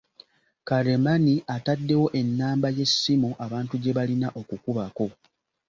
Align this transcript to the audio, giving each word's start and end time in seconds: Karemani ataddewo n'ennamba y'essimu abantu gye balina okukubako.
Karemani 0.67 1.33
ataddewo 1.55 2.05
n'ennamba 2.11 2.67
y'essimu 2.77 3.29
abantu 3.45 3.73
gye 3.81 3.95
balina 3.97 4.27
okukubako. 4.39 5.05